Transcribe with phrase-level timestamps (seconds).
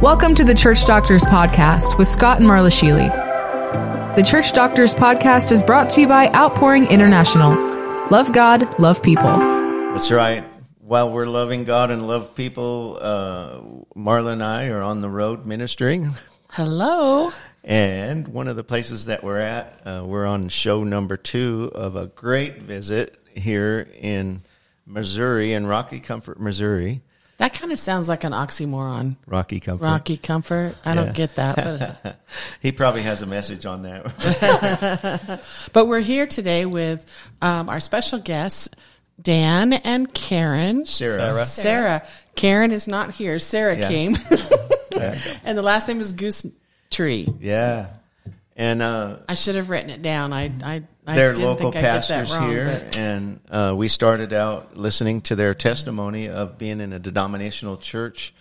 [0.00, 3.08] Welcome to the Church Doctors Podcast with Scott and Marla Sheely.
[4.14, 7.50] The Church Doctors Podcast is brought to you by Outpouring International.
[8.10, 9.24] Love God, love people.
[9.92, 10.44] That's right.
[10.78, 13.58] While we're loving God and love people, uh,
[13.96, 16.12] Marla and I are on the road ministering.
[16.52, 17.32] Hello.
[17.64, 21.96] And one of the places that we're at, uh, we're on show number two of
[21.96, 24.42] a great visit here in
[24.86, 27.02] Missouri, in Rocky Comfort, Missouri.
[27.38, 29.16] That kind of sounds like an oxymoron.
[29.26, 29.84] Rocky Comfort.
[29.84, 30.74] Rocky Comfort.
[30.84, 32.00] I don't get that.
[32.02, 32.20] But,
[32.60, 35.40] he probably has a message on that.
[35.72, 37.06] but we're here today with
[37.40, 38.68] um, our special guests,
[39.22, 40.84] Dan and Karen.
[40.84, 41.22] Sarah.
[41.22, 41.44] Sarah.
[41.44, 42.06] Sarah.
[42.34, 43.38] Karen is not here.
[43.38, 43.88] Sarah Yeah.
[43.88, 44.16] came.
[45.44, 46.44] and the last name is Goose
[46.90, 47.28] Tree.
[47.40, 47.86] Yeah.
[48.58, 50.32] And uh, I should have written it down.
[50.32, 53.74] I, I, I they're didn't local think I'd that pastors wrong, here, but- and uh,
[53.76, 58.34] we started out listening to their testimony of being in a denominational church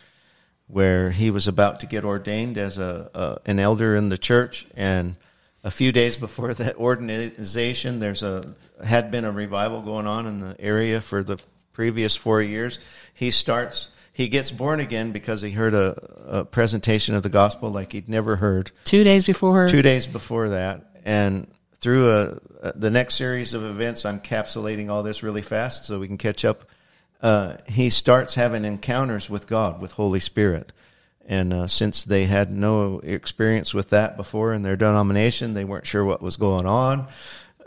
[0.66, 4.66] where he was about to get ordained as a, a an elder in the church,
[4.76, 5.16] and
[5.64, 10.40] a few days before that ordination, there's a had been a revival going on in
[10.40, 11.40] the area for the
[11.74, 12.80] previous four years.
[13.14, 13.90] He starts.
[14.18, 18.10] He gets born again because he heard a, a presentation of the gospel like he'd
[18.10, 23.14] never heard Two days before two days before that, and through a, a, the next
[23.14, 26.64] series of events, I'm encapsulating all this really fast so we can catch up.
[27.22, 30.74] Uh, he starts having encounters with God, with Holy Spirit,
[31.28, 35.86] and uh, since they had no experience with that before in their denomination, they weren't
[35.86, 37.08] sure what was going on.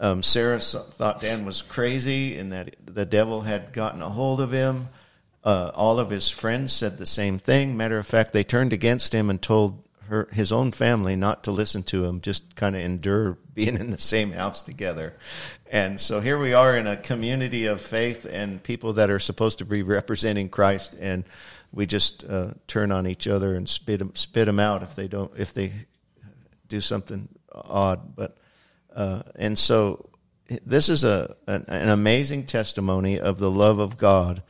[0.01, 4.51] Um, Sarah thought Dan was crazy and that the devil had gotten a hold of
[4.51, 4.89] him.
[5.43, 7.77] Uh, all of his friends said the same thing.
[7.77, 11.53] Matter of fact, they turned against him and told her his own family not to
[11.53, 15.15] listen to him, just kind of endure being in the same house together.
[15.71, 19.59] And so here we are in a community of faith and people that are supposed
[19.59, 21.25] to be representing Christ, and
[21.73, 25.07] we just uh, turn on each other and spit them, spit them out if they
[25.07, 25.73] don't if they
[26.69, 28.17] do something odd.
[28.17, 28.37] But
[28.95, 30.11] uh, and so
[30.67, 34.43] this is a an, an amazing testimony of the love of God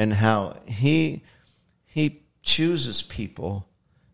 [0.00, 1.22] and how he
[1.84, 3.68] he chooses people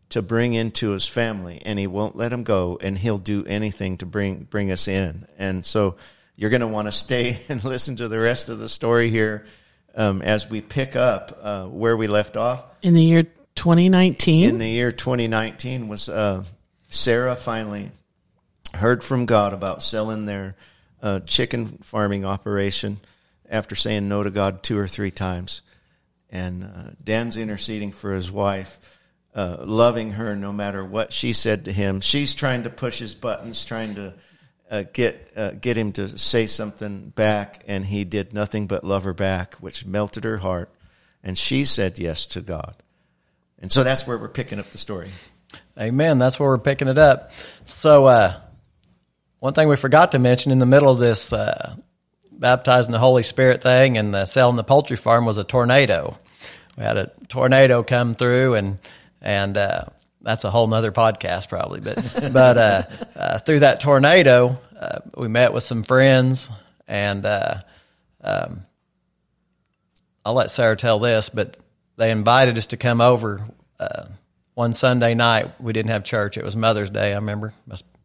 [0.09, 3.97] to bring into his family and he won't let them go and he'll do anything
[3.97, 5.95] to bring bring us in and so
[6.35, 9.47] you're going to want to stay and listen to the rest of the story here
[9.95, 13.23] um, as we pick up uh, where we left off in the year
[13.55, 14.49] 2019.
[14.49, 16.43] in the year 2019 was uh,
[16.89, 17.93] Sarah finally
[18.75, 20.57] heard from God about selling their
[21.01, 22.99] uh, chicken farming operation
[23.49, 25.63] after saying no to God two or three times.
[26.37, 28.79] And uh, Dan's interceding for his wife,
[29.35, 32.03] uh, loving her no matter what she said to him.
[32.03, 34.13] She's trying to push his buttons, trying to
[34.71, 39.05] uh, get uh, get him to say something back, and he did nothing but love
[39.05, 40.71] her back, which melted her heart.
[41.23, 42.75] And she said yes to God.
[43.59, 45.09] And so that's where we're picking up the story.
[45.81, 46.19] Amen.
[46.19, 47.33] That's where we're picking it up.
[47.65, 48.41] So, uh,
[49.39, 51.77] one thing we forgot to mention in the middle of this uh,
[52.31, 56.19] baptizing the Holy Spirit thing and the selling the poultry farm was a tornado.
[56.77, 58.79] We had a tornado come through, and
[59.21, 59.85] and uh,
[60.21, 61.81] that's a whole nother podcast probably.
[61.81, 61.97] But
[62.33, 62.83] but uh,
[63.17, 66.51] uh, through that tornado, uh, we met with some friends,
[66.87, 67.61] and uh,
[68.23, 68.67] um,
[70.25, 71.57] I'll let Sarah tell this, but
[71.97, 73.47] they invited us to come over
[73.81, 74.07] uh,
[74.55, 75.61] one Sunday night.
[75.61, 76.37] We didn't have church.
[76.37, 77.55] It was Mother's Day, I remember,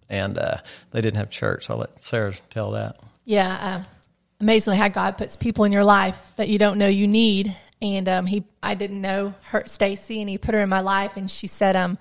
[0.10, 1.66] and they didn't have church.
[1.66, 3.00] So I'll let Sarah tell that.
[3.26, 3.84] Yeah,
[4.40, 7.56] amazingly how God puts people in your life that you don't know you need.
[7.82, 11.18] And um, he, I didn't know her, Stacy, and he put her in my life,
[11.18, 11.98] and she said, um,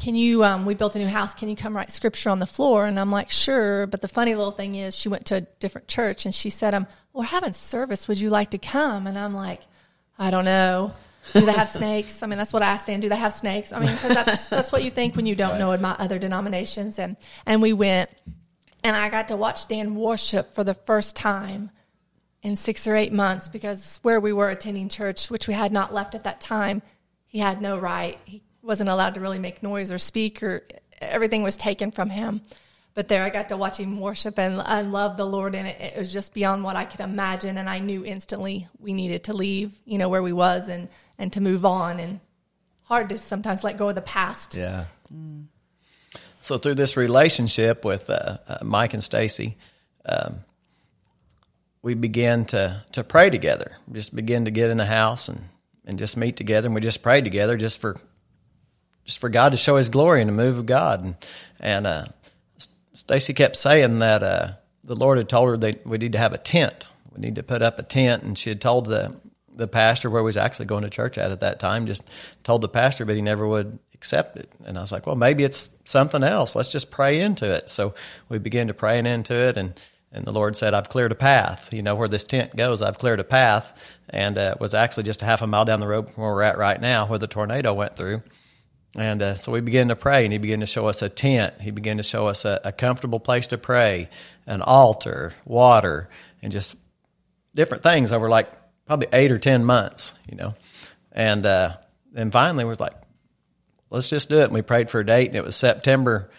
[0.00, 0.42] "Can you?
[0.44, 1.34] Um, we built a new house.
[1.34, 4.34] Can you come write scripture on the floor?" And I'm like, "Sure." But the funny
[4.34, 7.52] little thing is, she went to a different church, and she said, "Um, we're having
[7.52, 8.08] service.
[8.08, 9.60] Would you like to come?" And I'm like,
[10.18, 10.92] "I don't know."
[11.32, 12.22] Do they have snakes?
[12.22, 13.00] I mean, that's what I asked Dan.
[13.00, 13.72] Do they have snakes?
[13.72, 16.18] I mean, 'cause that's that's what you think when you don't know in my other
[16.18, 16.98] denominations.
[16.98, 17.16] And
[17.46, 18.10] and we went,
[18.84, 21.70] and I got to watch Dan worship for the first time
[22.42, 25.92] in six or eight months because where we were attending church, which we had not
[25.92, 26.82] left at that time,
[27.26, 28.18] he had no right.
[28.24, 30.62] He wasn't allowed to really make noise or speak, or
[31.00, 32.40] everything was taken from him.
[32.94, 35.80] But there, I got to watch him worship, and I loved the Lord, and it,
[35.80, 37.58] it was just beyond what I could imagine.
[37.58, 41.32] And I knew instantly we needed to leave, you know, where we was, and and
[41.34, 42.00] to move on.
[42.00, 42.20] And
[42.84, 44.54] hard to sometimes let go of the past.
[44.54, 44.86] Yeah.
[46.40, 49.56] So through this relationship with uh, uh, Mike and Stacy,
[50.06, 50.38] um,
[51.86, 53.76] we began to to pray together.
[53.92, 55.48] Just begin to get in the house and
[55.84, 57.96] and just meet together, and we just prayed together, just for
[59.04, 61.04] just for God to show His glory and the move of God.
[61.04, 61.14] And
[61.60, 62.06] and uh,
[62.92, 64.52] Stacy kept saying that uh,
[64.82, 66.88] the Lord had told her that we need to have a tent.
[67.14, 69.14] We need to put up a tent, and she had told the
[69.54, 71.86] the pastor where we was actually going to church at at that time.
[71.86, 72.02] Just
[72.42, 74.50] told the pastor, but he never would accept it.
[74.64, 76.56] And I was like, well, maybe it's something else.
[76.56, 77.70] Let's just pray into it.
[77.70, 77.94] So
[78.28, 79.78] we began to praying into it, and
[80.12, 81.72] and the Lord said, I've cleared a path.
[81.72, 82.80] You know where this tent goes.
[82.80, 85.80] I've cleared a path, and uh, it was actually just a half a mile down
[85.80, 88.22] the road from where we're at right now, where the tornado went through.
[88.96, 91.60] And uh, so we began to pray, and he began to show us a tent.
[91.60, 94.08] He began to show us a, a comfortable place to pray,
[94.46, 96.08] an altar, water,
[96.40, 96.76] and just
[97.54, 98.50] different things over like
[98.86, 100.54] probably eight or ten months, you know.
[101.12, 101.76] And uh,
[102.12, 102.94] then finally, we was like,
[103.90, 104.44] let's just do it.
[104.44, 106.30] And we prayed for a date, and it was September,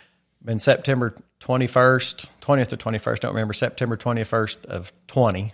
[0.48, 3.22] in September twenty first, twentieth or twenty first.
[3.22, 5.54] Don't remember September twenty first of twenty.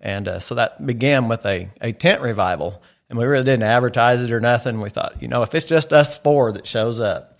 [0.00, 2.82] And uh, so that began with a, a tent revival.
[3.08, 4.80] And we really didn't advertise it or nothing.
[4.80, 7.38] We thought, you know, if it's just us four that shows up,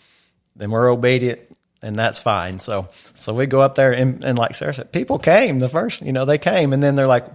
[0.54, 1.40] then we're obedient
[1.82, 2.58] and that's fine.
[2.60, 6.02] So, so we go up there and, and like Sarah said, people came the first,
[6.02, 7.26] you know, they came and then they're like,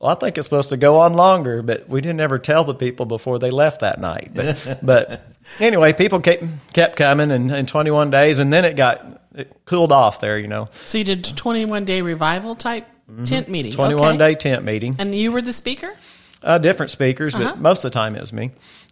[0.00, 2.74] well, I think it's supposed to go on longer, but we didn't ever tell the
[2.74, 4.32] people before they left that night.
[4.34, 5.26] But, but
[5.60, 9.92] anyway, people kept, kept coming and, and 21 days and then it got, it cooled
[9.92, 12.86] off there, you know, So you did 21 day revival type
[13.24, 13.72] tent meeting.
[13.72, 14.18] 21 Okay.
[14.18, 14.96] day tent meeting.
[14.98, 15.94] And you were the speaker?
[16.42, 18.50] uh, different speakers, but most of the time it was me.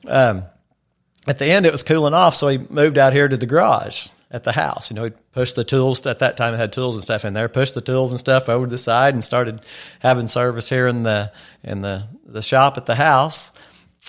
[0.09, 0.45] Um,
[1.27, 4.09] at the end, it was cooling off, so he moved out here to the garage
[4.31, 4.91] at the house.
[4.91, 6.05] You know, he pushed the tools.
[6.07, 7.49] At that time, it had tools and stuff in there.
[7.49, 9.61] Pushed the tools and stuff over to the side and started
[10.01, 13.53] having service here in the in the the shop at the house.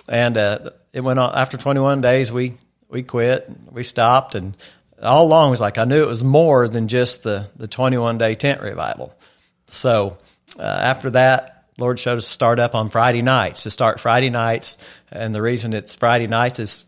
[0.10, 2.32] And uh, it went on after 21 days.
[2.32, 2.58] We
[2.88, 3.50] we quit.
[3.70, 4.56] We stopped, and
[5.02, 8.18] all along it was like I knew it was more than just the the 21
[8.18, 9.14] day tent revival.
[9.68, 10.18] So
[10.58, 14.30] uh, after that, Lord showed us to start up on Friday nights, to start Friday
[14.30, 14.78] nights.
[15.12, 16.86] And the reason it's Friday nights is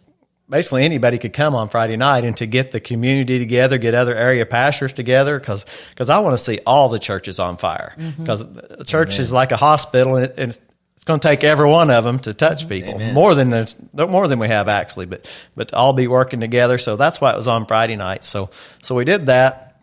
[0.50, 4.16] basically anybody could come on Friday night and to get the community together, get other
[4.16, 5.66] area pastors together, because
[6.10, 7.94] I want to see all the churches on fire.
[8.18, 10.60] Because the church is like a hospital, and, it, and
[10.98, 14.28] it's, going to take every one of them to touch people more than there's more
[14.28, 16.78] than we have actually, but but to all be working together.
[16.78, 18.26] So that's why it was on Friday night.
[18.26, 18.50] So
[18.82, 19.82] so we did that,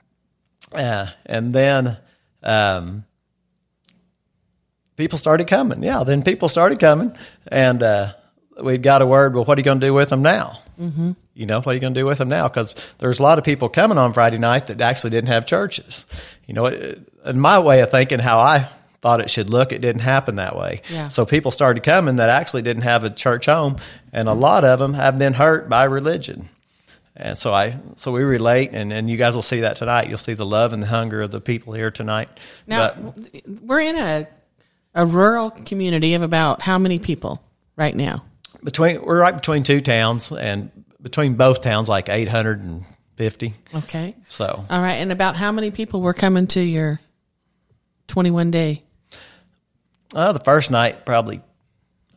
[0.72, 1.96] uh, and then.
[2.42, 3.06] Um,
[4.96, 5.82] people started coming.
[5.82, 7.16] Yeah, then people started coming,
[7.48, 8.14] and uh,
[8.62, 9.34] we got a word.
[9.34, 10.62] Well, what are you going to do with them now?
[10.80, 11.12] Mm-hmm.
[11.34, 12.48] You know, what are you going to do with them now?
[12.48, 16.06] Because there's a lot of people coming on Friday night that actually didn't have churches.
[16.46, 18.68] You know, in my way of thinking, how I
[19.04, 20.80] thought it should look, it didn't happen that way.
[20.90, 21.08] Yeah.
[21.08, 23.76] So people started coming that actually didn't have a church home,
[24.14, 24.40] and a mm-hmm.
[24.40, 26.48] lot of them have been hurt by religion.
[27.14, 30.08] And so I, so we relate, and, and you guys will see that tonight.
[30.08, 32.30] You'll see the love and the hunger of the people here tonight.
[32.66, 34.26] Now, But- we're in a,
[34.94, 37.42] a rural community of about how many people
[37.76, 38.24] right now?
[38.64, 40.70] between we're right between two towns and
[41.02, 44.16] between both towns like 850 Okay.
[44.28, 44.94] so All right.
[44.94, 46.98] And about how many people were coming to your
[48.08, 48.83] 21 day?
[50.14, 51.40] Uh, the first night probably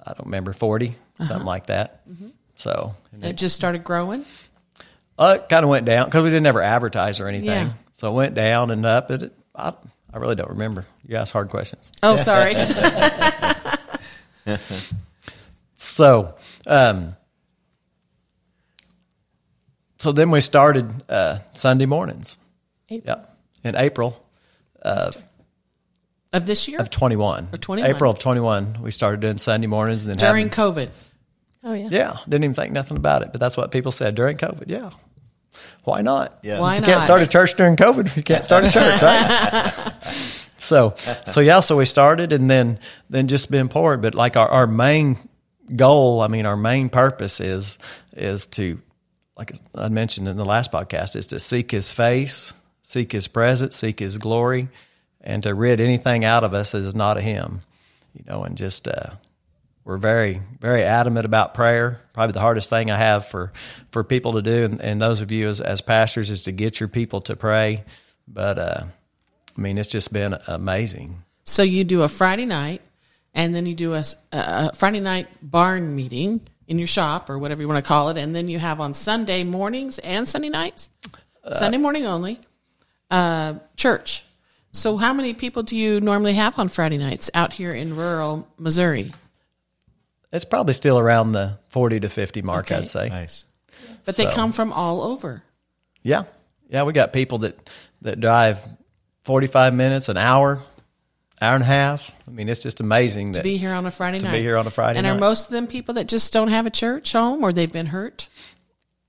[0.06, 2.02] i don't remember 40 something like that
[2.56, 4.24] so and It it, just started growing?
[5.20, 7.72] uh, it kind of went down because we didn't ever advertise or anything Yeah.
[7.94, 9.74] so it went down and up it, I,
[10.14, 12.56] I really don't remember you ask hard questions Oh, sorry.
[15.80, 16.36] So,
[16.66, 17.16] um,
[20.00, 22.40] so then we started uh, Sunday mornings.
[22.90, 23.16] April.
[23.16, 24.26] Yep, in April
[24.82, 25.16] of
[26.46, 26.80] this year?
[26.80, 27.48] of twenty one.
[27.54, 27.90] Or 21.
[27.90, 30.90] April of twenty one, we started doing Sunday mornings and then During having- COVID.
[31.64, 31.88] Oh yeah.
[31.92, 34.66] yeah, didn't even think nothing about it, but that's what people said during COVID.
[34.68, 34.92] Yeah,
[35.84, 36.40] why not?
[36.44, 36.60] Yeah.
[36.60, 36.88] Why you not?
[36.88, 39.94] can't start a church during COVID if you can't start a church, right?
[40.58, 40.94] so,
[41.26, 42.80] so yeah, so we started and then
[43.10, 44.02] then just been poured.
[44.02, 45.18] But like our, our main
[45.76, 47.80] goal, I mean, our main purpose is
[48.16, 48.80] is to,
[49.38, 52.54] like I mentioned in the last podcast, is to seek His face,
[52.84, 54.70] seek His presence, seek His glory,
[55.22, 57.62] and to rid anything out of us is not of Him.
[58.14, 59.12] You know, and just uh,
[59.84, 63.54] we're very very adamant about prayer probably the hardest thing i have for
[63.92, 66.80] for people to do and, and those of you as, as pastors is to get
[66.80, 67.86] your people to pray
[68.28, 68.84] but uh
[69.58, 72.82] i mean it's just been amazing So you do a Friday night,
[73.34, 74.04] and then you do a
[74.76, 78.36] Friday night barn meeting in your shop or whatever you want to call it, and
[78.36, 80.90] then you have on Sunday mornings and Sunday nights,
[81.54, 82.42] Sunday morning only,
[83.10, 84.26] uh, church.
[84.72, 88.48] So how many people do you normally have on Friday nights out here in rural
[88.58, 89.12] Missouri?
[90.30, 92.82] it's probably still around the 40 to 50 mark Okay.
[92.82, 93.46] i'd say Nice.
[94.04, 95.42] But they come from all over.
[96.04, 96.24] yeah
[96.70, 97.70] yeah we got people that
[98.02, 98.62] that drive
[99.24, 100.62] 45 minutes an hour
[101.42, 103.92] hour and a half i mean it's just amazing that to be here on a
[103.92, 104.32] Friday night.
[104.32, 105.08] To be here on a Friday night.
[105.10, 107.72] and are most of them people that just don't have a church home or they've
[107.72, 108.28] been hurt,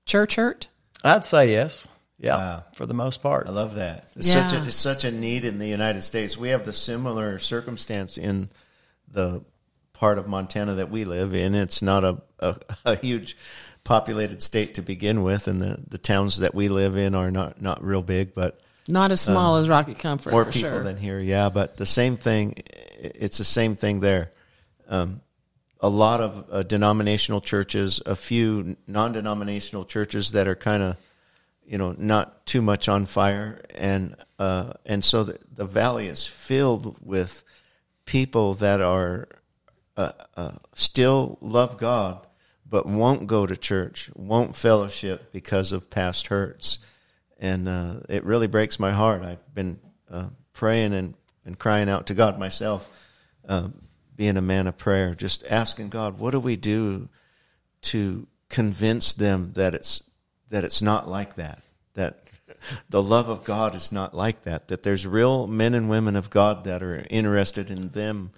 [0.05, 0.69] church hurt?
[1.03, 1.85] i'd say yes
[2.19, 2.63] yeah Wow.
[2.73, 4.09] for the most part I love that.
[4.15, 6.37] It's such a it's such a need in the United States.
[6.37, 8.49] We have the similar circumstance in
[9.11, 9.43] the
[9.93, 11.55] part of Montana that we live in.
[11.55, 13.35] It's not a, a, a huge
[13.83, 17.61] populated state to begin with, and the, the towns that we live in are not,
[17.61, 20.31] not real big, but Not as small as Rocky Comfort.
[20.31, 20.83] more for people sure.
[20.83, 21.19] than here.
[21.19, 22.55] Yeah, but the same thing.
[22.99, 24.31] It's the same thing there.
[24.87, 25.21] Um,
[25.81, 30.97] a lot of uh, denominational churches, a few non-denominational churches that are kind of,
[31.69, 36.25] you know, not too much on fire, and uh, and so the, the valley is
[36.25, 37.43] filled with
[38.05, 39.27] people that are
[39.95, 42.25] uh, uh, still love God,
[42.67, 46.79] but won't go to church, won't fellowship because of past hurts,
[47.37, 49.21] and uh, it really breaks my heart.
[49.21, 51.13] I've been uh, praying and,
[51.45, 52.89] and crying out to God myself,
[53.47, 53.69] uh,
[54.15, 57.09] being a man of prayer, just asking God, what do we do
[57.81, 60.01] to convince them that it's
[60.49, 61.61] that it's not like that,
[61.93, 62.17] that
[62.89, 66.29] the love of God is not like that, that there's real men and women of
[66.29, 68.31] God that are interested in them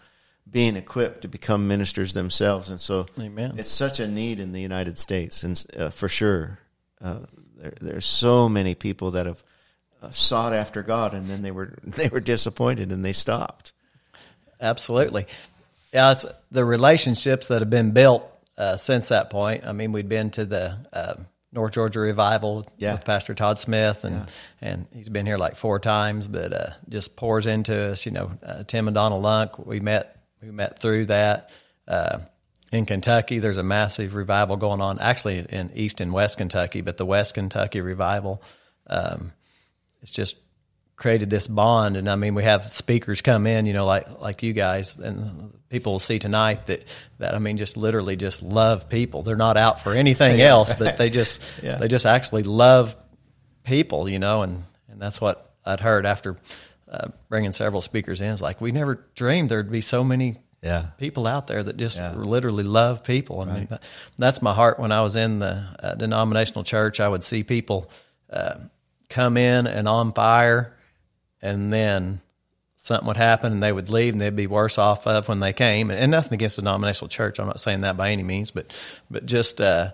[0.49, 3.55] being equipped to become ministers themselves, and so Amen.
[3.57, 6.59] it's such a need in the United States, and uh, for sure,
[7.01, 7.19] uh,
[7.55, 9.43] there, there's so many people that have
[10.01, 13.71] uh, sought after God, and then they were they were disappointed and they stopped.
[14.59, 15.25] Absolutely.
[15.93, 19.65] Yeah, it's the relationships that have been built uh, since that point.
[19.65, 21.15] I mean, we'd been to the uh,
[21.53, 22.93] North Georgia revival Yeah.
[22.93, 24.27] with Pastor Todd Smith, and
[24.61, 28.05] and he's been here like four times, but uh, just pours into us.
[28.05, 29.57] You know, uh, Tim and Donna Lunk.
[29.65, 31.49] We met we met through that.
[31.87, 32.19] Uh,
[32.71, 34.97] in Kentucky, there's a massive revival going on.
[34.99, 38.41] Actually, in East and West Kentucky, but the West Kentucky revival.
[38.87, 39.33] Um,
[40.01, 40.37] it's just
[41.01, 44.43] created this bond and I mean we have speakers come in you know like like
[44.43, 46.85] you guys and people will see tonight that
[47.17, 50.97] that I mean just literally just love people they're not out for anything else but
[50.97, 51.77] they just Yeah.
[51.77, 52.95] they just actually love
[53.63, 56.37] people you know and and that's what I'd heard after
[56.91, 60.91] uh, bringing several speakers in it's like we never dreamed there'd be so many Yeah.
[60.99, 62.13] people out there that just Yeah.
[62.13, 63.41] literally love people.
[63.41, 63.81] I mean, that,
[64.19, 64.77] that's my heart.
[64.77, 67.89] When I was in the uh, denominational church, I would see people
[68.29, 68.55] uh,
[69.09, 70.75] come in and on fire,
[71.41, 72.21] and then
[72.77, 75.53] something would happen, and they would leave, and they'd be worse off of when they
[75.53, 75.89] came.
[75.91, 77.39] And, and nothing against the denominational church.
[77.39, 78.73] I'm not saying that by any means, but
[79.09, 79.91] but just uh,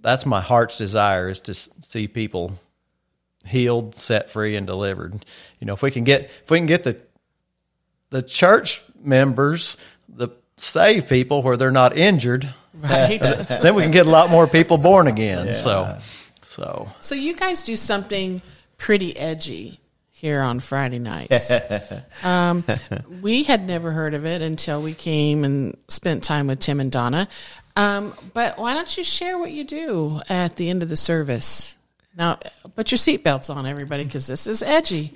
[0.00, 2.58] that's my heart's desire is to see people
[3.44, 5.24] healed, set free, and delivered.
[5.58, 6.98] You know, if we can get if we can get the
[8.10, 9.76] the church members,
[10.08, 13.20] the saved people, where they're not injured, Right.
[13.48, 15.54] then we can get a lot more people born again.
[15.54, 15.98] So,
[16.42, 18.42] so so you guys do something
[18.76, 19.80] pretty edgy
[20.18, 21.48] here on Friday nights.
[22.24, 22.64] um,
[23.22, 26.90] we had never heard of it until we came and spent time with Tim and
[26.90, 27.28] Donna.
[27.76, 31.76] Um, but why don't you share what you do at the end of the service?
[32.16, 32.40] Now,
[32.74, 35.12] put your seatbelts on, everybody, because this is edgy.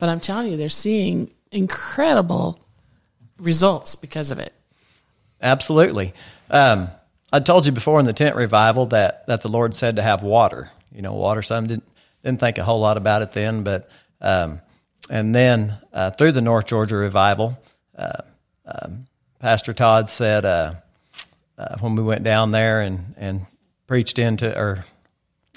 [0.00, 2.58] But I'm telling you, they're seeing incredible
[3.38, 4.52] results because of it.
[5.40, 6.12] absolutely.
[6.50, 6.90] Um,
[7.32, 10.24] I told you before in the tent revival that that the Lord said to have
[10.24, 10.72] water.
[10.90, 11.42] You know, water.
[11.42, 11.84] Some didn't
[12.24, 13.88] didn't think a whole lot about it then, but
[14.20, 14.60] um,
[15.08, 17.58] and then uh, through the North Georgia revival,
[17.96, 18.22] uh,
[18.66, 19.06] um,
[19.40, 20.74] Pastor Todd said uh,
[21.58, 23.46] uh, when we went down there and and
[23.86, 24.84] preached into or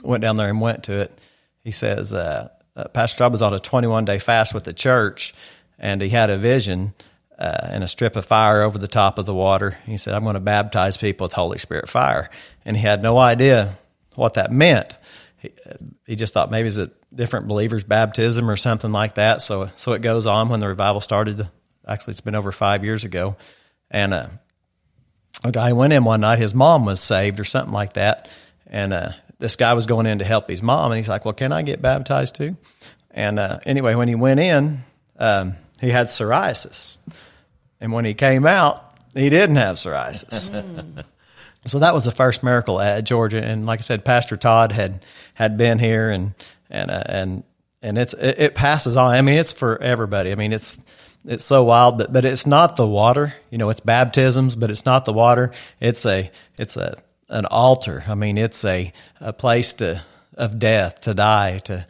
[0.03, 1.17] went down there and went to it.
[1.63, 5.33] He says, uh, uh, Pastor Todd was on a 21 day fast with the church,
[5.77, 6.93] and he had a vision
[7.37, 9.77] and a strip of fire over the top of the water.
[9.85, 12.29] He said, I'm going to baptize people with Holy Spirit fire.
[12.63, 13.77] And he had no idea
[14.15, 14.97] what that meant.
[15.43, 15.73] He, uh,
[16.07, 19.41] he just thought maybe it's a different believer's baptism or something like that.
[19.41, 21.47] So, so it goes on when the revival started.
[21.87, 23.35] Actually, it's been over five years ago.
[23.91, 24.29] And uh,
[25.43, 26.39] a guy went in one night.
[26.39, 28.29] His mom was saved or something like that,
[28.67, 29.09] and uh,
[29.39, 30.91] this guy was going in to help his mom.
[30.91, 32.57] And he's like, "Well, can I get baptized too?"
[33.11, 34.83] And uh, anyway, when he went in,
[35.19, 36.97] um, he had psoriasis,
[37.81, 41.03] and when he came out, he didn't have psoriasis.
[41.65, 43.41] So that was the first miracle at Georgia.
[43.43, 45.03] And like I said, Pastor Todd had
[45.33, 46.33] had been here, and
[46.69, 47.43] and uh, and
[47.81, 49.13] and it's it, it passes on.
[49.13, 50.31] I mean, it's for everybody.
[50.31, 50.81] I mean, it's
[51.25, 53.33] it's so wild, but but it's not the water.
[53.49, 55.51] You know, it's baptisms, but it's not the water.
[55.79, 56.97] It's a it's a
[57.29, 58.03] an altar.
[58.07, 58.91] I mean, it's a
[59.21, 60.01] a place to
[60.35, 61.85] of death to die to.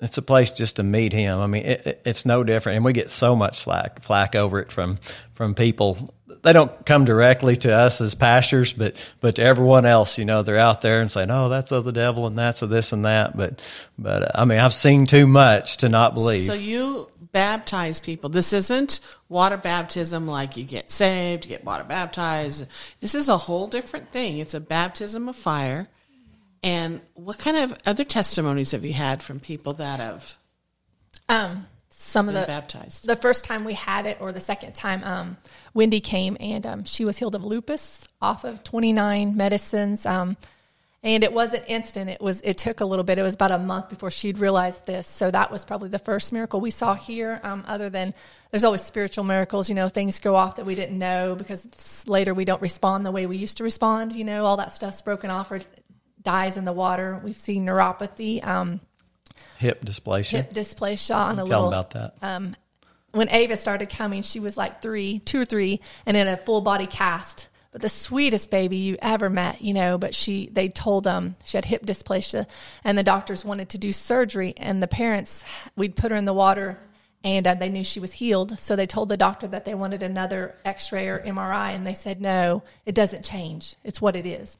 [0.00, 1.38] It's a place just to meet him.
[1.38, 4.60] I mean, it, it, it's no different, and we get so much slack flack over
[4.60, 4.98] it from
[5.32, 6.14] from people.
[6.42, 10.42] They don't come directly to us as pastors, but but to everyone else, you know,
[10.42, 13.06] they're out there and saying, "Oh, that's of the devil, and that's of this and
[13.06, 13.62] that." But
[13.98, 16.42] but uh, I mean, I've seen too much to not believe.
[16.42, 18.28] So you baptize people.
[18.28, 22.66] This isn't water baptism like you get saved, you get water baptized.
[23.00, 24.38] This is a whole different thing.
[24.38, 25.88] It's a baptism of fire.
[26.66, 30.34] And what kind of other testimonies have you had from people that have?
[31.28, 33.06] Um, some of the baptized.
[33.06, 35.36] the first time we had it or the second time um,
[35.72, 40.36] wendy came and um, she was healed of lupus off of 29 medicines um,
[41.02, 43.58] and it wasn't instant it was it took a little bit it was about a
[43.58, 47.40] month before she'd realized this so that was probably the first miracle we saw here
[47.42, 48.12] um, other than
[48.50, 52.34] there's always spiritual miracles you know things go off that we didn't know because later
[52.34, 55.30] we don't respond the way we used to respond you know all that stuff's broken
[55.30, 55.60] off or
[56.26, 58.80] dies in the water we've seen neuropathy um,
[59.58, 60.30] Hip dysplasia.
[60.30, 62.14] hip dysplasia on a Tell little about that.
[63.12, 66.60] when Ava started coming, she was like three, two or three, and in a full
[66.60, 67.48] body cast.
[67.70, 69.98] But the sweetest baby you ever met, you know.
[69.98, 72.46] But she, they told them she had hip dysplasia,
[72.84, 75.44] and the doctors wanted to do surgery, and the parents,
[75.76, 76.78] we'd put her in the water,
[77.24, 80.02] and uh, they knew she was healed, so they told the doctor that they wanted
[80.02, 84.58] another X-ray or MRI, and they said no, it doesn't change, it's what it is.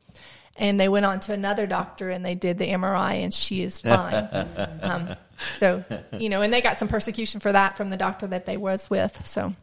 [0.58, 3.80] And they went on to another doctor, and they did the MRI, and she is
[3.80, 4.14] fine.
[4.82, 5.16] um,
[5.58, 8.56] so you know, and they got some persecution for that from the doctor that they
[8.56, 9.26] was with.
[9.26, 9.54] So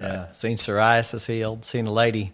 [0.00, 0.30] Yeah.
[0.32, 1.64] Seen psoriasis healed.
[1.64, 2.32] Seen a lady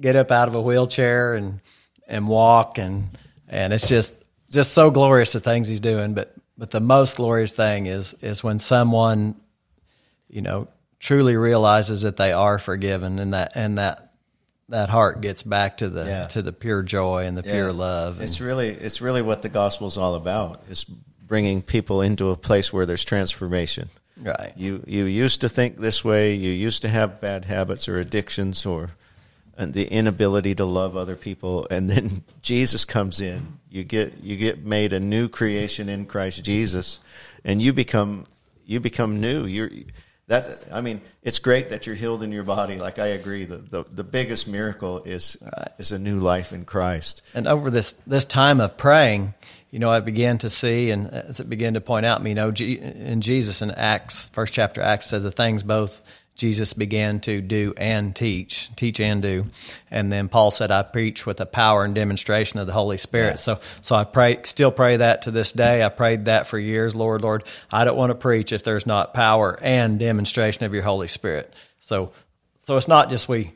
[0.00, 1.60] get up out of a wheelchair and
[2.08, 3.08] and walk and
[3.48, 4.14] and it's just
[4.50, 6.14] just so glorious the things he's doing.
[6.14, 9.36] But but the most glorious thing is is when someone,
[10.28, 14.11] you know, truly realizes that they are forgiven and that and that
[14.72, 16.26] that heart gets back to the Yeah.
[16.28, 17.52] to the pure joy and the Yeah.
[17.52, 18.14] pure love.
[18.16, 20.62] And, It's really it's really what the gospel's all about.
[20.68, 20.84] Is
[21.26, 23.88] bringing people into a place where there's transformation.
[24.20, 24.52] right.
[24.56, 26.34] You you used to think this way.
[26.34, 28.90] You used to have bad habits or addictions or
[29.56, 33.58] and the inability to love other people, and then Jesus comes in.
[33.70, 36.98] You get you get made a new creation in Christ Jesus,
[37.44, 38.24] and you become
[38.66, 39.44] you become new.
[39.46, 39.70] You're
[40.32, 42.76] that's I mean it's great that you're healed in your body.
[42.76, 43.44] Like I agree.
[43.44, 45.36] The the, the biggest miracle is
[45.78, 47.22] is a new life in Christ.
[47.34, 49.34] And over this this time of praying,
[49.70, 52.30] you know, I began to see, and uh, as it began to point out, me,
[52.30, 56.00] you know, in Jesus in Acts, first chapter Acts says the things both
[56.42, 59.46] Jesus began to do and teach, teach and do,
[59.92, 63.38] and then Paul said, "I preach with the power and demonstration of the Holy Spirit."
[63.38, 65.84] So, so I pray, still pray that to this day.
[65.84, 69.14] I prayed that for years, Lord, Lord, I don't want to preach if there's not
[69.14, 71.54] power and demonstration of your Holy Spirit.
[71.78, 72.10] So,
[72.58, 73.52] so it's not just we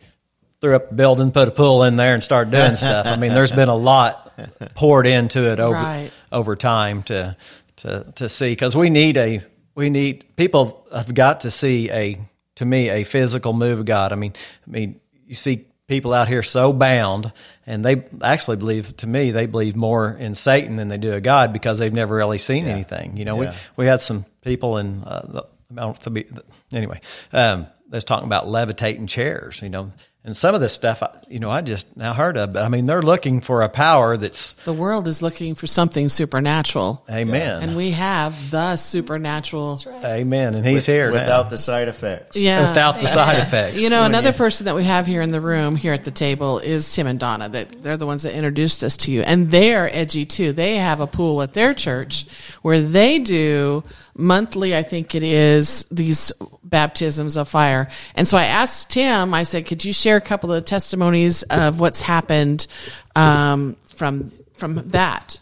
[0.60, 3.06] threw up a building, put a pool in there, and started doing stuff.
[3.06, 4.32] I mean, there's been a lot
[4.76, 6.12] poured into it over Right.
[6.30, 7.36] over time to
[7.78, 9.42] to to see because we need a
[9.74, 12.18] we need people have got to see a
[12.56, 14.12] to me a physical move of God.
[14.12, 14.32] I mean,
[14.66, 17.32] I mean, you see people out here so bound,
[17.66, 21.20] and they actually believe to me they believe more in Satan than they do a
[21.20, 23.16] God because they've never really seen anything.
[23.16, 23.50] You know, Yeah.
[23.76, 25.42] we we had some people in uh, the,
[25.76, 26.26] I don't to be
[26.72, 27.00] anyway.
[27.32, 29.60] Um, that's talking about levitating chairs.
[29.62, 29.92] You know,
[30.26, 32.52] and some of this stuff, you know, I just now heard of.
[32.52, 36.08] But I mean, they're looking for a power that's The world is looking for something
[36.08, 37.04] supernatural.
[37.08, 37.62] Amen.
[37.62, 39.80] And we have the supernatural.
[40.04, 40.56] Amen.
[40.56, 41.20] And he's here now.
[41.20, 42.36] without the side effects.
[42.36, 42.68] Yeah.
[42.68, 43.80] without the side effects.
[43.80, 46.58] You know, another person that we have here in the room, here at the table,
[46.58, 47.48] is Tim and Donna.
[47.48, 50.52] That they're the ones that introduced us to you, and they're edgy too.
[50.52, 52.26] They have a pool at their church
[52.62, 53.84] where they do
[54.16, 54.74] monthly.
[54.74, 56.32] I think it is these
[56.64, 57.88] baptisms of fire.
[58.14, 59.32] And so I asked Tim.
[59.32, 62.66] I said, "Could you share a couple of testimonies of what's happened
[63.14, 65.38] um, from from that?"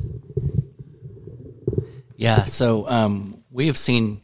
[2.17, 4.23] Yeah, so um, we have seen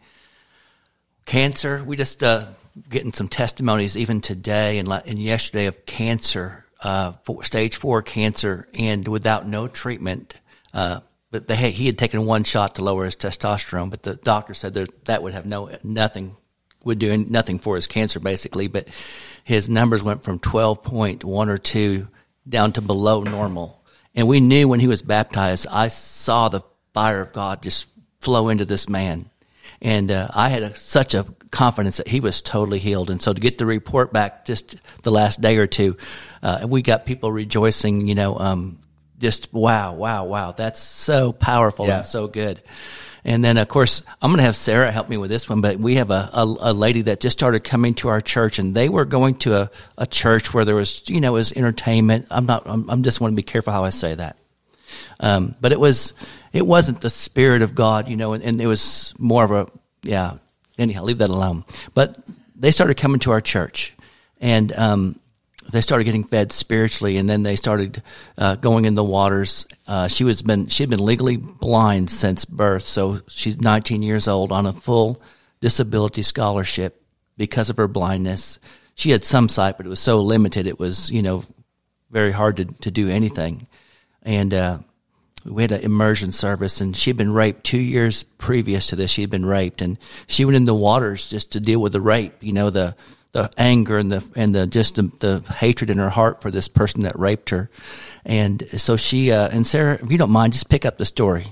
[1.26, 1.82] cancer.
[1.84, 2.46] We just uh,
[2.88, 8.68] getting some testimonies even today and, and yesterday of cancer, uh, for stage four cancer,
[8.78, 10.38] and without no treatment.
[10.72, 14.54] Uh, but they he had taken one shot to lower his testosterone, but the doctor
[14.54, 16.36] said that that would have no nothing
[16.84, 18.68] would do nothing for his cancer basically.
[18.68, 18.88] But
[19.44, 22.08] his numbers went from twelve point one or two
[22.48, 23.82] down to below normal.
[24.14, 26.62] And we knew when he was baptized, I saw the
[26.92, 27.86] fire of God just
[28.20, 29.30] flow into this man.
[29.80, 33.08] And uh, I had a, such a confidence that he was totally healed.
[33.08, 35.96] And so to get the report back just the last day or two,
[36.42, 38.78] uh, we got people rejoicing, you know, um,
[39.18, 40.52] just wow, wow, wow.
[40.52, 41.98] That's so powerful Yeah.
[41.98, 42.62] and so good.
[43.24, 45.76] And then, of course, I'm going to have Sarah help me with this one, but
[45.76, 48.88] we have a, a, a lady that just started coming to our church and they
[48.88, 52.26] were going to a, a church where there was, you know, was entertainment.
[52.30, 54.38] I'm not, I'm, I'm just want to be careful how I say that.
[55.20, 56.14] Um, but it was,
[56.52, 59.66] it wasn't the spirit of God, you know, and, and it was more of a,
[60.02, 60.38] yeah,
[60.78, 61.64] anyhow, leave that alone.
[61.94, 62.16] But
[62.56, 63.94] they started coming to our church
[64.40, 65.20] and, um,
[65.72, 68.02] they started getting fed spiritually and then they started,
[68.38, 69.66] uh, going in the waters.
[69.86, 72.82] Uh, she was been, she had been legally blind since birth.
[72.82, 75.20] So she's 19 years old on a full
[75.60, 77.02] disability scholarship
[77.36, 78.58] because of her blindness.
[78.94, 80.66] She had some sight, but it was so limited.
[80.66, 81.44] It was, you know,
[82.10, 83.66] very hard to, to do anything.
[84.22, 84.78] And, uh,
[85.44, 89.10] we had an immersion service and she'd been raped two years previous to this.
[89.10, 92.34] She'd been raped and she went in the waters just to deal with the rape,
[92.40, 92.94] you know, the,
[93.32, 96.68] the anger and the, and the, just the, the hatred in her heart for this
[96.68, 97.70] person that raped her.
[98.24, 101.46] And so she, uh, and Sarah, if you don't mind, just pick up the story.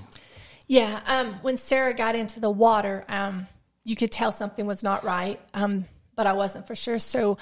[0.67, 3.47] Yeah, um, when Sarah got into the water, um,
[3.83, 6.99] you could tell something was not right, um, but I wasn't for sure.
[6.99, 7.37] So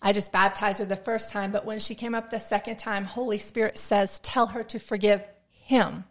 [0.00, 1.50] I just baptized her the first time.
[1.52, 5.26] But when she came up the second time, Holy Spirit says, Tell her to forgive
[5.50, 6.04] him.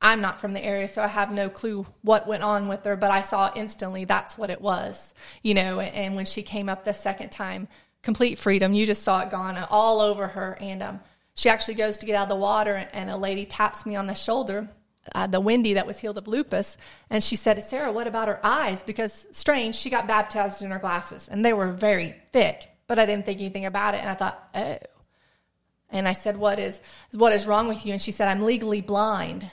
[0.00, 2.96] I'm not from the area, so I have no clue what went on with her,
[2.96, 5.80] but I saw instantly that's what it was, you know.
[5.80, 7.66] And when she came up the second time,
[8.02, 10.56] complete freedom, you just saw it gone all over her.
[10.60, 11.00] And um,
[11.34, 14.06] she actually goes to get out of the water, and a lady taps me on
[14.06, 14.68] the shoulder,
[15.16, 16.76] uh, the Wendy that was healed of lupus,
[17.10, 18.84] and she said, Sarah, what about her eyes?
[18.84, 23.06] Because strange, she got baptized in her glasses, and they were very thick, but I
[23.06, 23.98] didn't think anything about it.
[23.98, 24.78] And I thought, oh.
[25.90, 26.82] And I said, "What is
[27.12, 29.50] what is wrong with you?" And she said, "I'm legally blind."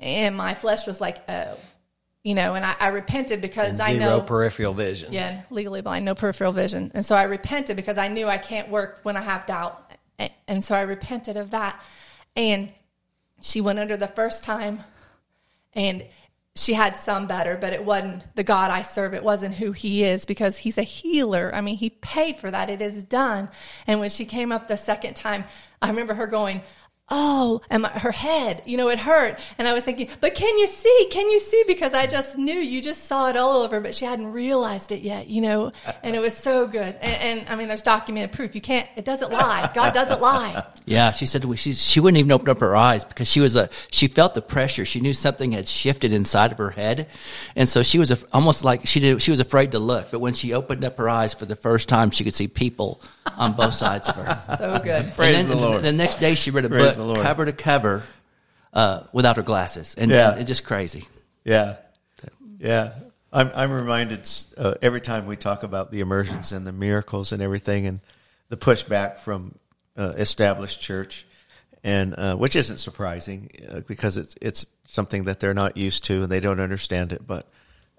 [0.00, 1.56] And my flesh was like, "Oh."
[2.22, 5.10] You know, and I, I repented because I zero know peripheral vision.
[5.10, 6.90] yeah, legally blind, no peripheral vision.
[6.94, 9.90] And so I repented because I knew I can't work when I have doubt.
[10.46, 11.82] And so I repented of that.
[12.36, 12.72] And
[13.40, 14.80] she went under the first time
[15.72, 16.04] and
[16.54, 19.14] she had some better, but it wasn't the God I serve.
[19.14, 21.50] It wasn't who he is because he's a healer.
[21.54, 22.68] I mean, he paid for that.
[22.68, 23.48] It is done.
[23.86, 25.44] And when she came up the second time,
[25.80, 26.60] I remember her going,
[27.10, 29.40] Oh, and my, her head, you know, it hurt.
[29.58, 31.08] And I was thinking, but can you see?
[31.10, 31.64] Can you see?
[31.66, 35.02] Because I just knew you just saw it all over, but she hadn't realized it
[35.02, 36.96] yet, you know, uh, and it uh, was so good.
[37.00, 38.54] And, and I mean, there's documented proof.
[38.54, 39.70] You can't, it doesn't lie.
[39.74, 40.64] God doesn't lie.
[40.84, 43.68] Yeah, she said she she wouldn't even open up her eyes because she was a
[43.90, 44.84] she felt the pressure.
[44.84, 47.08] She knew something had shifted inside of her head,
[47.56, 49.22] and so she was a, almost like she did.
[49.22, 51.88] She was afraid to look, but when she opened up her eyes for the first
[51.88, 53.00] time, she could see people
[53.36, 54.38] on both sides of her.
[54.60, 55.14] So good.
[55.14, 55.82] Praise and then, the Lord.
[55.82, 57.20] The next day, she read a Praise the Lord.
[57.20, 58.02] cover to cover
[58.72, 60.32] uh, without her glasses, and, Yeah.
[60.32, 61.06] and it's just crazy.
[61.44, 61.76] Yeah,
[62.58, 62.92] yeah.
[63.32, 67.40] I'm I'm reminded uh, every time we talk about the immersions and the miracles and
[67.40, 68.00] everything, and
[68.48, 69.54] the pushback from
[69.96, 71.26] uh, established church,
[71.84, 76.22] and uh, which isn't surprising uh, because it's it's something that they're not used to
[76.22, 77.24] and they don't understand it.
[77.26, 77.48] But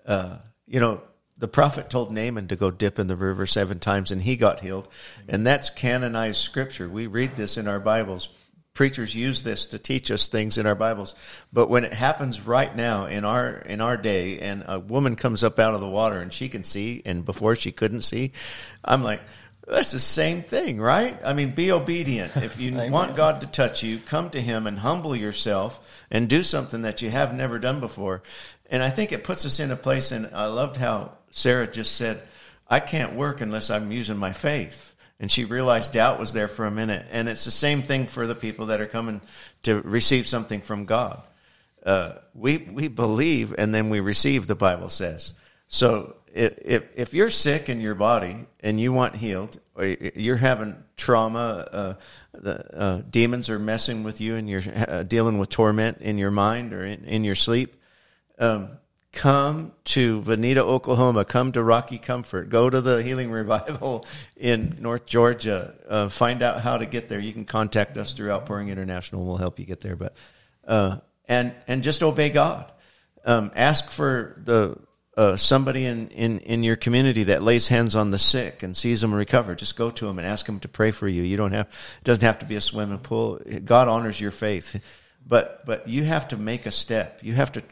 [0.06, 0.38] uh,
[0.68, 1.02] you know,
[1.40, 4.60] the prophet told Naaman to go dip in the river seven times, and he got
[4.60, 4.90] healed,
[5.30, 6.90] and that's canonized scripture.
[6.90, 8.28] We read this in our Bibles
[8.74, 11.16] preachers use this to teach us things in our Bibles.
[11.52, 15.44] But when it happens right now in our in our day, and a woman comes
[15.44, 18.32] up out of the water and she can see, and before she couldn't see,
[18.84, 19.22] I'm like.
[19.68, 21.18] That's the same thing, right?
[21.24, 22.36] I mean, be obedient.
[22.36, 25.80] If you want God to touch you, come to Him and humble yourself
[26.10, 28.24] and do something that you have never done before.
[28.72, 31.96] And I think it puts us in a place, and I loved how Sarah just
[31.96, 32.24] said,
[32.68, 34.91] I can't work unless I'm using my faith
[35.22, 37.06] and she realized doubt was there for a minute.
[37.12, 39.22] And it's the same thing for the people that are coming
[39.64, 41.22] to receive something from God.
[41.86, 44.48] Uh, we we believe and then we receive.
[44.48, 45.34] The Bible says.
[45.68, 50.76] So if, if you're sick in your body and you want healed, or you're having
[50.98, 51.94] trauma, uh,
[52.34, 56.32] the uh, demons are messing with you, and you're uh, dealing with torment in your
[56.32, 57.76] mind or in, in your sleep.
[58.40, 58.70] Um,
[59.12, 61.26] come to Vinita, Oklahoma.
[61.26, 62.50] Come to Rocky Comfort.
[62.50, 64.06] Go to the Healing Revival
[64.38, 65.74] in North Georgia.
[65.88, 67.20] Uh, find out how to get there.
[67.20, 69.26] You can contact us through Outpouring International.
[69.26, 69.96] We'll help you get there.
[69.96, 70.16] But
[70.68, 70.98] uh,
[71.28, 72.72] and and just obey God.
[73.26, 74.78] Um, ask for the
[75.18, 79.02] uh, somebody in, in, in your community that lays hands on the sick and sees
[79.02, 79.56] them recover.
[79.56, 81.22] Just go to them and ask them to pray for you.
[81.22, 83.40] You don't have it doesn't have to be a swimming pool.
[83.66, 84.82] God honors your faith,
[85.28, 87.20] but but you have to make a step.
[87.22, 87.64] You have to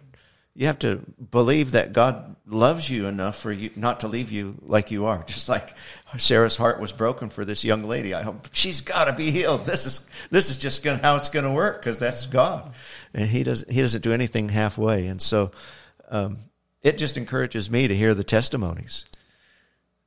[0.60, 1.00] you have to
[1.32, 5.24] believe that God loves you enough for you not to leave you like you are.
[5.28, 5.74] Just like
[6.17, 8.13] Sarah's heart was broken for this young lady.
[8.13, 9.65] I hope she's got to be healed.
[9.65, 12.74] This is this is just gonna, how it's going to work because that's God,
[13.13, 15.08] and He doesn't He doesn't do anything halfway.
[15.08, 15.52] And so,
[16.10, 16.39] um,
[16.82, 19.06] it just encourages me to hear the testimonies.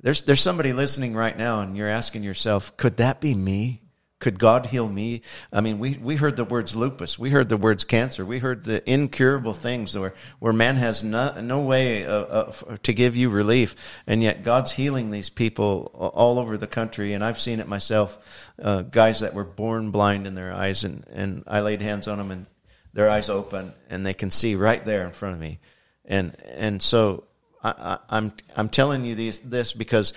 [0.01, 3.81] There's there's somebody listening right now, and you're asking yourself, could that be me?
[4.23, 5.23] Could God heal me?
[5.53, 7.19] I mean, we, we heard the words lupus.
[7.19, 8.25] We heard the words cancer.
[8.25, 12.53] We heard the incurable things where, where man has no, no way uh, uh,
[12.85, 13.75] to give you relief.
[14.07, 17.15] And yet God's healing these people all over the country.
[17.15, 18.17] And I've seen it myself.
[18.63, 22.19] Uh, guys that were born blind in their eyes and, and I laid hands on
[22.19, 22.47] them and
[22.93, 25.59] their eyes open and they can see right there in front of me.
[26.05, 27.25] And, and so
[27.61, 30.13] I, I, I'm, I'm telling you these, this because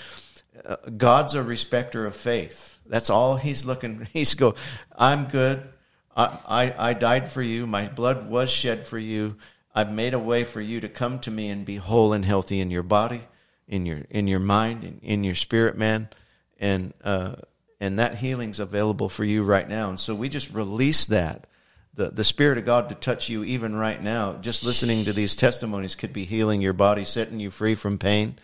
[0.63, 2.74] uh, God's a respecter of faith.
[2.85, 4.07] That's all he's looking.
[4.13, 4.55] He's go.
[4.95, 5.67] I'm good.
[6.15, 7.65] I, I I died for you.
[7.67, 9.35] My blood was shed for you.
[9.73, 12.61] I've made a way for you to come to me and be whole and healthy
[12.61, 13.21] in your body,
[13.67, 16.09] in your in your mind, in, in your spirit, man.
[16.57, 17.35] And uh,
[17.79, 19.89] and that healing's available for you right now.
[19.89, 21.47] And so we just release that
[21.95, 24.33] the, the Spirit of God to touch you even right now.
[24.33, 28.37] Just listening to these testimonies could be healing your body, setting you free from pain,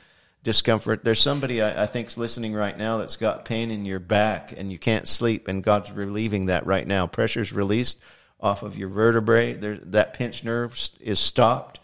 [0.43, 1.03] discomfort.
[1.03, 4.71] There's somebody I, I think's listening right now that's got pain in your back and
[4.71, 7.07] you can't sleep, and God's relieving that right now.
[7.07, 7.99] Pressure's released
[8.39, 9.53] off of your vertebrae.
[9.53, 11.79] There, that pinched nerve is stopped,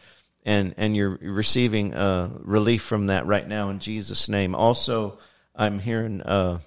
[0.46, 4.56] and and you're receiving uh, relief from that right now in Jesus' name.
[4.56, 5.20] Also,
[5.56, 6.22] I'm hearing.
[6.22, 6.60] Uh,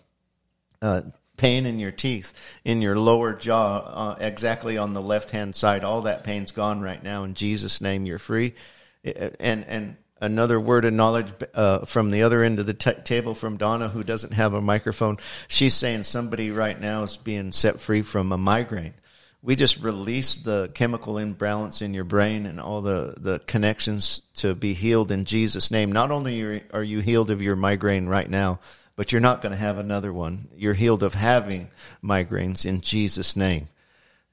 [0.83, 1.03] uh,
[1.41, 5.85] pain in your teeth, in your lower jaw, uh, exactly on the left hand side.
[5.85, 7.25] All that pain's gone right now.
[7.25, 8.55] In Jesus' name, you're free.
[9.03, 13.35] And and another word of knowledge uh, from the other end of the t- table
[13.35, 15.17] from Donna, who doesn't have a microphone.
[15.49, 18.95] She's saying somebody right now is being set free from a migraine.
[19.43, 24.55] We just release the chemical imbalance in your brain and all the, the connections to
[24.55, 25.91] be healed in Jesus' name.
[25.91, 28.61] Not only are you healed of your migraine right now,
[28.97, 30.49] but you're not going to have another one.
[30.55, 31.71] You're healed of having
[32.05, 33.69] migraines in Jesus' name.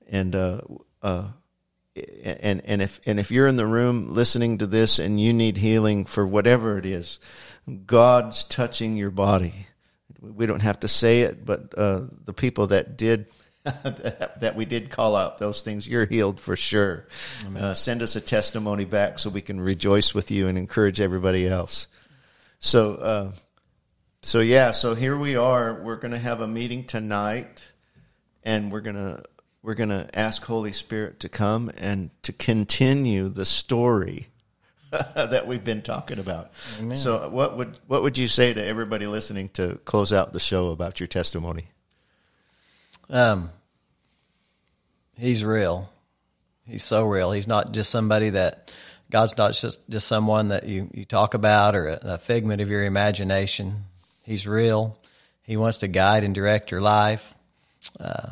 [0.09, 0.61] And uh,
[1.01, 1.29] uh,
[2.23, 5.57] and and if and if you're in the room listening to this and you need
[5.57, 7.19] healing for whatever it is,
[7.85, 9.67] God's touching your body.
[10.19, 13.27] We don't have to say it, but uh, the people that did
[13.63, 17.07] that we did call out those things, you're healed for sure.
[17.55, 21.47] Uh, send us a testimony back so we can rejoice with you and encourage everybody
[21.47, 21.87] else.
[22.59, 23.31] So uh,
[24.21, 25.81] so yeah, so here we are.
[25.81, 27.61] We're going to have a meeting tonight,
[28.43, 29.23] and we're going to
[29.67, 34.29] we're going to ask Holy Spirit to come and to continue the story
[34.91, 36.51] that we've been talking about.
[36.79, 36.95] Amen.
[36.95, 40.69] So what would what would you say to everybody listening to close out the show
[40.69, 41.65] about your testimony?
[43.09, 43.49] Um,
[45.17, 45.89] he's real.
[46.65, 47.33] He's so real.
[47.33, 48.71] He's not just somebody that
[49.11, 52.69] God's not just just someone that you you talk about or a, a figment of
[52.69, 53.83] your imagination.
[54.23, 54.97] He's real.
[55.43, 57.33] He wants to guide and direct your life.
[57.99, 58.29] Uh,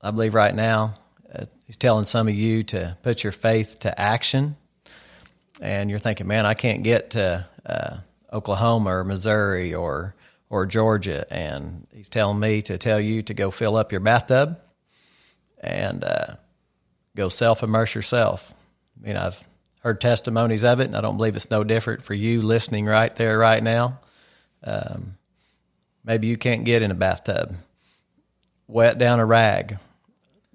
[0.00, 0.94] I believe right now
[1.34, 4.56] uh, he's telling some of you to put your faith to action.
[5.60, 7.96] And you're thinking, man, I can't get to uh,
[8.32, 10.14] Oklahoma or Missouri or
[10.48, 14.60] or Georgia, and he's telling me to tell you to go fill up your bathtub
[15.60, 16.36] and uh,
[17.16, 18.54] go self immerse yourself.
[19.00, 19.42] I mean, I've
[19.80, 23.14] heard testimonies of it, and I don't believe it's no different for you listening right
[23.16, 23.98] there, right now.
[24.62, 25.16] Um,
[26.04, 27.56] maybe you can't get in a bathtub.
[28.68, 29.78] Wet down a rag.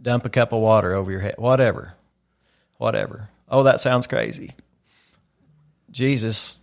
[0.01, 1.35] Dump a cup of water over your head.
[1.37, 1.93] Whatever.
[2.77, 3.29] Whatever.
[3.47, 4.55] Oh, that sounds crazy.
[5.91, 6.61] Jesus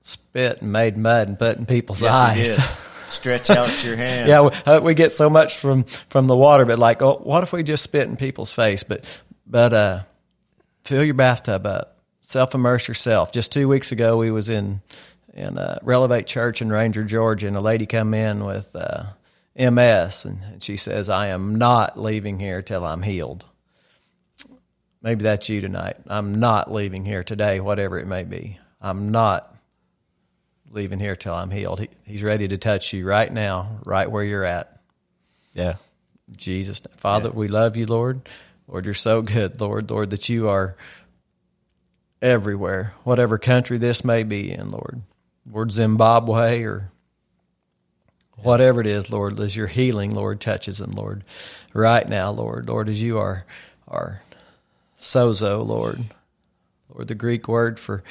[0.00, 2.58] spit and made mud and put in people's yes, eyes.
[3.10, 4.28] Stretch out your hand.
[4.28, 7.52] yeah, we, we, get so much from from the water, but like, oh, what if
[7.52, 8.82] we just spit in people's face?
[8.82, 9.04] But
[9.46, 10.02] but uh,
[10.84, 13.32] fill your bathtub up, self immerse yourself.
[13.32, 14.82] Just two weeks ago, we was in
[15.32, 19.04] in uh, Relevate Church in Ranger, Georgia, and a lady come in with uh,
[19.58, 23.44] MS, and she says, "I am not leaving here till I'm healed."
[25.02, 25.96] Maybe that's you tonight.
[26.06, 28.58] I'm not leaving here today, whatever it may be.
[28.80, 29.54] I'm not
[30.70, 31.80] leaving here till I'm healed.
[31.80, 34.80] He, he's ready to touch you right now, right where you're at.
[35.54, 35.76] Yeah.
[36.36, 37.34] Jesus, Father, yeah.
[37.34, 38.22] we love you, Lord.
[38.66, 39.90] Lord, you're so good, Lord.
[39.90, 40.76] Lord, that you are
[42.20, 45.00] everywhere, whatever country this may be in, Lord.
[45.50, 46.92] Lord, Zimbabwe or
[48.42, 51.22] whatever it is, Lord, as your healing, Lord, touches them, Lord,
[51.74, 53.44] right now, Lord, Lord, as you are
[53.86, 54.22] are
[54.98, 56.04] sozo, Lord,
[56.92, 58.02] Lord, the Greek word for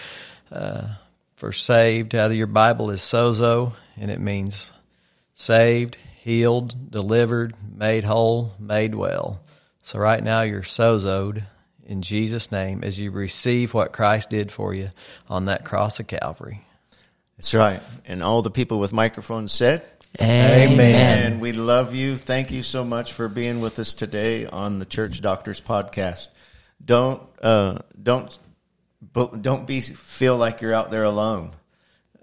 [0.51, 0.87] uh,
[1.35, 4.73] for saved out of your Bible is sozo, and it means
[5.35, 9.39] saved, healed, delivered, made whole, made well.
[9.83, 11.43] So right now you're sozoed
[11.85, 14.89] in Jesus' name as you receive what Christ did for you
[15.29, 16.65] on that cross of Calvary.
[17.37, 17.81] That's right.
[18.05, 19.85] And all the people with microphones said,
[20.19, 21.25] Amen.
[21.25, 22.17] And we love you.
[22.17, 26.29] Thank you so much for being with us today on the Church Doctors podcast.
[26.83, 28.37] Don't uh, don't
[29.13, 31.51] don't be feel like you're out there alone.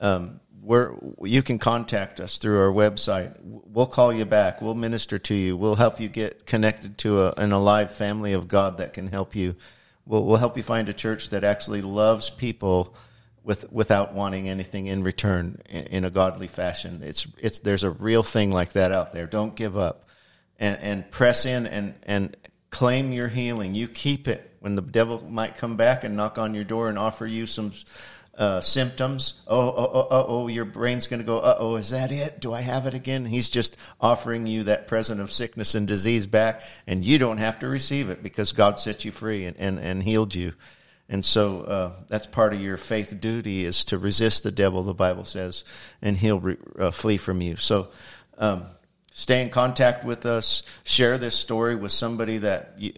[0.00, 3.36] Um, we're, you can contact us through our website.
[3.42, 4.60] We'll call you back.
[4.60, 5.56] We'll minister to you.
[5.56, 9.36] We'll help you get connected to a, an alive family of God that can help
[9.36, 9.56] you.
[10.06, 12.94] We'll, we'll help you find a church that actually loves people
[13.44, 17.00] with without wanting anything in return in, in, a godly fashion.
[17.02, 19.26] It's it's there's a real thing like that out there.
[19.26, 20.08] Don't give up,
[20.58, 22.36] and and press in and and
[22.70, 23.74] claim your healing.
[23.74, 26.98] You keep it when the devil might come back and knock on your door and
[26.98, 27.72] offer you some.
[28.36, 29.34] Uh, symptoms.
[29.46, 32.40] Oh, oh, oh, oh, your brain's going to go, uh oh, is that it?
[32.40, 33.24] Do I have it again?
[33.24, 37.60] He's just offering you that present of sickness and disease back, and you don't have
[37.60, 40.52] to receive it because God set you free and, and, and healed you.
[41.08, 44.94] And so uh, that's part of your faith duty is to resist the devil, the
[44.94, 45.64] Bible says,
[46.00, 47.56] and he'll re- uh, flee from you.
[47.56, 47.88] So
[48.38, 48.64] um,
[49.12, 50.62] stay in contact with us.
[50.82, 52.92] Share this story with somebody that you,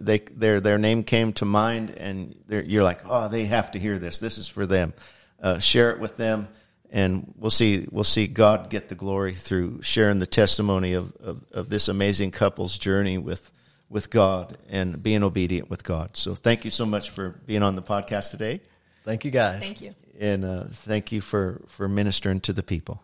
[0.00, 3.98] they their their name came to mind, and you're like, oh, they have to hear
[3.98, 4.18] this.
[4.18, 4.94] This is for them.
[5.40, 6.48] Uh, share it with them,
[6.90, 11.44] and we'll see we'll see God get the glory through sharing the testimony of, of,
[11.52, 13.52] of this amazing couple's journey with
[13.92, 16.16] with God and being obedient with God.
[16.16, 18.60] So thank you so much for being on the podcast today.
[19.04, 19.62] Thank you, guys.
[19.62, 19.94] Thank you.
[20.18, 23.02] And uh, thank you for, for ministering to the people.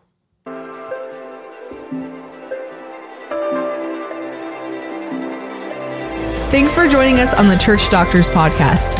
[6.49, 8.97] Thanks for joining us on the Church Doctors Podcast.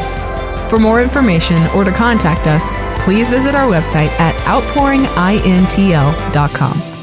[0.69, 6.98] For more information or to contact us, please visit our website at outpouringintl.com.